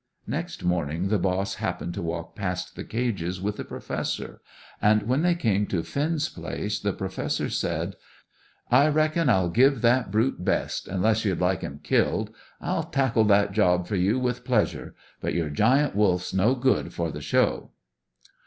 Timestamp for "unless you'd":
10.87-11.39